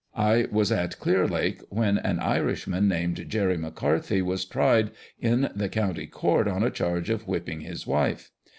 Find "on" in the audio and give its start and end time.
6.47-6.63